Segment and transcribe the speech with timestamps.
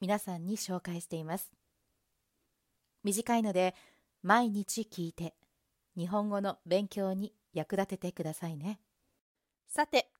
[0.00, 1.50] 皆さんに紹介しています。
[3.02, 3.74] 短いので
[4.22, 5.34] 毎日聞いて
[5.96, 8.78] 日本語の勉強に役立ててくださいね。
[9.66, 10.10] さて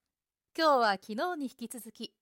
[0.57, 2.13] 今日は昨日に引き続き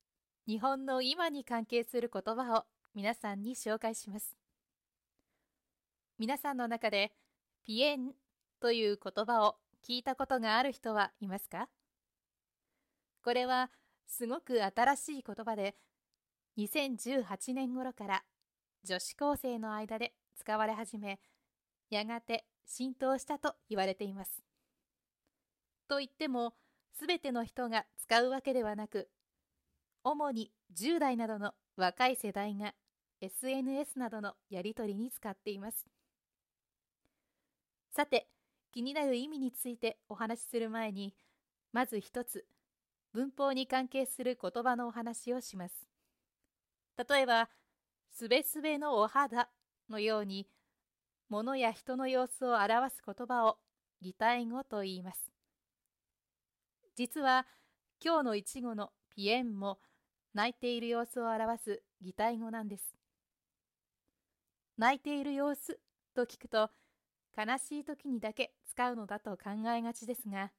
[0.47, 4.37] 日本の今に関係する言葉を皆さんに紹介します。
[6.19, 7.13] 皆さんの中で
[7.65, 8.13] ピエン
[8.61, 11.69] という言葉を聞いたことがある人はいますか？
[13.25, 13.71] これは
[14.07, 15.75] すごく新しい言葉で
[16.59, 18.25] 2018年頃から
[18.83, 21.21] 女子高生の間で使われ始め
[21.91, 24.43] やがて浸透したと言われています。
[25.89, 26.55] といっても
[26.99, 29.09] 全ての人が使うわけではなく
[30.03, 32.75] 主に10代などの若い世代が
[33.21, 35.87] SNS などのやり取りに使っています。
[37.91, 38.29] さて
[38.73, 41.15] 気になる意味についてお話しする前に
[41.73, 42.47] まず一つ
[43.13, 45.96] 文法に関係する言葉のお話をします。
[46.97, 47.51] 例えば、
[48.11, 49.51] すべすべのお肌
[49.91, 50.49] のように、
[51.29, 53.59] 物や人の様子を表す言葉を
[54.01, 55.31] 擬態語と言います。
[56.95, 57.47] 実は、
[58.03, 59.79] 今日の一語のピエンも
[60.33, 62.97] 泣いている様子を表す擬態語なんです。
[64.79, 65.79] 泣いている様子
[66.15, 66.71] と聞くと、
[67.37, 70.53] 悲しい時にだけ使うのだと考えがちですが、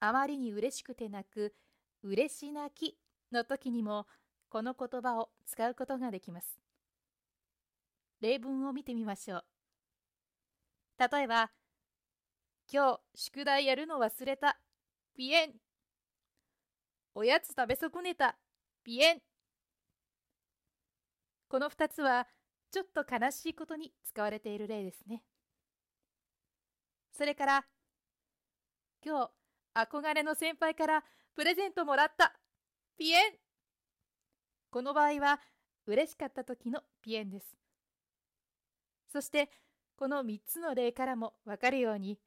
[0.00, 1.54] あまりに嬉しくて泣く
[2.02, 2.98] 嬉し泣き
[3.32, 4.06] の時にも
[4.50, 6.58] この言葉を使うことができます。
[8.20, 9.44] 例文を見てみましょう。
[10.98, 11.52] 例えば、
[12.70, 14.58] 今日宿題やるの忘れた。
[15.16, 15.52] ピエン。
[17.14, 18.36] おやつ食べ損ねた。
[18.82, 19.22] ピエン。
[21.48, 22.26] この2つは
[22.72, 25.22] ちょっと悲しいことに使われている例ですね。
[27.16, 27.66] それから、
[29.04, 29.30] 今日
[29.74, 31.04] 憧れの先輩から
[31.36, 32.34] プレゼントもらった。
[32.98, 33.49] ピエン。
[34.70, 35.40] この場合は
[35.86, 37.56] 嬉しかった時のピエンです。
[39.12, 39.50] そして
[39.96, 42.18] この3つの例からもわかるように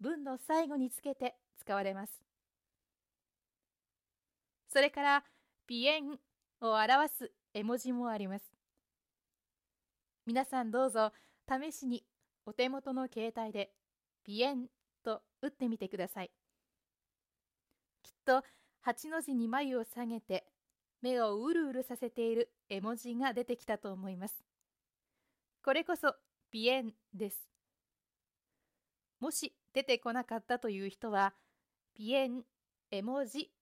[0.00, 2.12] 文の最後につけて使われます。
[4.72, 5.24] それから
[5.66, 6.18] ピエン
[6.60, 8.44] を表す絵文字もあります。
[10.26, 11.12] 皆さんどうぞ
[11.48, 12.04] 試しに
[12.46, 13.70] お手元の携帯で
[14.24, 14.66] ピエン
[15.04, 16.30] と打ってみてください。
[18.02, 18.42] きっと
[18.84, 20.46] 8の字に眉を下げて
[21.06, 24.34] 目をうるうるさせている絵文字が出てきたと思います。
[25.64, 26.16] これこそ
[26.50, 27.48] ピエンです。
[29.20, 31.32] もし出てこなかったという人は、
[31.94, 32.42] ピエン
[32.90, 33.52] 絵文字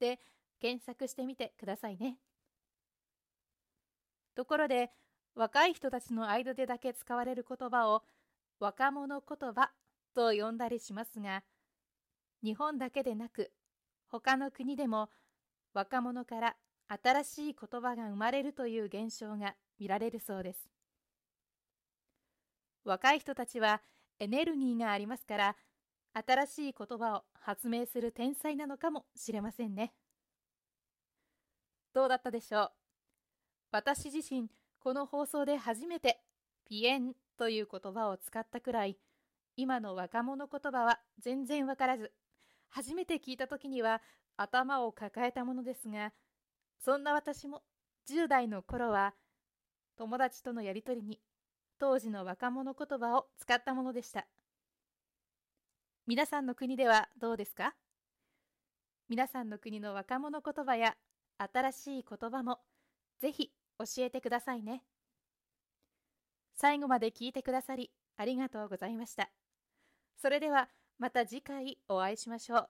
[0.00, 0.18] で
[0.60, 2.16] 検索してみてくださいね。
[4.34, 4.90] ところで、
[5.34, 8.02] 若い人たちの間でだけ使われる言葉を
[8.60, 9.70] 若者言葉
[10.14, 11.44] と呼んだりしますが、
[12.42, 13.52] 日本だけでなく、
[14.08, 15.10] 他の国でも
[15.74, 16.56] 若者から
[16.88, 20.70] 新しい言葉が生まれるという現象が見られるそうです。
[22.84, 23.82] 若い人たちは
[24.18, 25.56] エネルギーがありますから、
[26.14, 29.92] 新しい言葉を発明する天才なのかもしれませんね。
[31.92, 32.70] どうだったでしょう？
[33.70, 34.48] 私自身、
[34.80, 36.20] この放送で初めて
[36.66, 38.96] ピエンという言葉を使ったくらい、
[39.56, 42.12] 今の若者言葉は全然わからず、
[42.70, 44.00] 初めて聞いた時には
[44.38, 46.12] 頭を抱えたものですが、
[46.78, 47.62] そんな私も
[48.08, 49.14] 10代の頃は
[49.96, 51.20] 友達とのやりとりに
[51.78, 54.26] 当時の若者言葉を使ったものでした。
[56.06, 57.74] 皆さんの国ではどうですか？
[59.08, 60.96] 皆さんの国の若者言葉や
[61.38, 62.60] 新しい言葉も
[63.20, 64.82] ぜひ教えてくださいね。
[66.54, 69.30] 最後まで聞いてくださりありがとうございました。
[70.20, 72.68] それではまた次回お会いしましょう。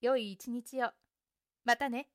[0.00, 0.90] 良い一日を。
[1.64, 2.08] またね。